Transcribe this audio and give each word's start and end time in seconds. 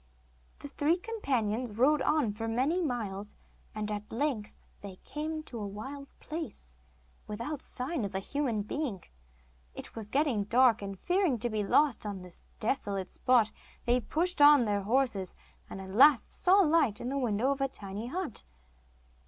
The 0.57 0.67
three 0.67 0.97
companions 0.97 1.73
rode 1.75 2.01
on 2.01 2.33
for 2.33 2.47
many 2.47 2.81
miles, 2.81 3.35
and 3.75 3.91
at 3.91 4.11
length 4.11 4.55
they 4.81 4.95
came 5.05 5.43
to 5.43 5.59
a 5.59 5.67
wild 5.67 6.07
place, 6.19 6.75
without 7.27 7.61
sign 7.61 8.03
of 8.03 8.15
a 8.15 8.19
human 8.19 8.63
being. 8.63 9.03
It 9.75 9.95
was 9.95 10.09
getting 10.09 10.45
dark, 10.45 10.81
and 10.81 10.97
fearing 10.99 11.37
to 11.37 11.51
be 11.51 11.63
lost 11.63 12.03
on 12.07 12.23
this 12.23 12.43
desolate 12.59 13.11
spot 13.11 13.51
they 13.85 13.99
pushed 13.99 14.41
on 14.41 14.65
their 14.65 14.81
horses, 14.81 15.35
and 15.69 15.79
at 15.79 15.91
last 15.91 16.33
saw 16.33 16.63
a 16.63 16.65
light 16.65 16.99
in 16.99 17.09
the 17.09 17.19
window 17.19 17.51
of 17.51 17.61
a 17.61 17.67
tiny 17.67 18.07
hut. 18.07 18.43